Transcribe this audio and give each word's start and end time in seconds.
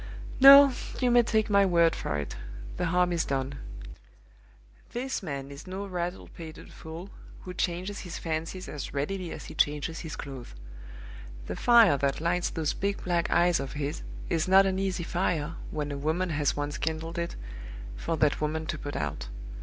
"No! 0.39 0.73
you 0.99 1.11
may 1.11 1.21
take 1.21 1.47
my 1.47 1.63
word 1.63 1.95
for 1.95 2.17
it, 2.17 2.35
the 2.77 2.87
harm 2.87 3.13
is 3.13 3.23
done. 3.23 3.59
This 4.93 5.21
man 5.21 5.51
is 5.51 5.67
no 5.67 5.85
rattle 5.85 6.27
pated 6.27 6.73
fool, 6.73 7.11
who 7.41 7.53
changes 7.53 7.99
his 7.99 8.17
fancies 8.17 8.67
as 8.67 8.95
readily 8.95 9.31
as 9.31 9.45
he 9.45 9.53
changes 9.53 9.99
his 9.99 10.15
clothes. 10.15 10.55
The 11.45 11.55
fire 11.55 11.97
that 11.97 12.19
lights 12.19 12.49
those 12.49 12.73
big 12.73 13.03
black 13.03 13.29
eyes 13.29 13.59
of 13.59 13.73
his 13.73 14.01
is 14.27 14.47
not 14.47 14.65
an 14.65 14.79
easy 14.79 15.03
fire, 15.03 15.53
when 15.69 15.91
a 15.91 15.97
woman 15.99 16.31
has 16.31 16.57
once 16.57 16.79
kindled 16.79 17.19
it, 17.19 17.35
for 17.95 18.17
that 18.17 18.41
woman 18.41 18.65
to 18.65 18.79
put 18.79 18.95
out. 18.95 19.27